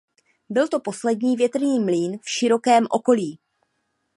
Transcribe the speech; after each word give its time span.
Byl 0.49 0.67
to 0.67 0.79
poslední 0.79 1.35
větrný 1.35 1.79
mlýn 1.79 2.19
v 2.19 2.29
širokém 2.29 2.87
okolí. 2.89 3.39